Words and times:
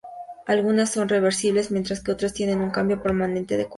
Algunas 0.47 0.89
son 0.89 1.09
reversibles, 1.09 1.69
mientras 1.69 2.01
que 2.01 2.11
otras 2.11 2.33
tienen 2.33 2.59
un 2.61 2.71
cambio 2.71 3.03
permanente 3.03 3.55
de 3.55 3.65
color. 3.65 3.69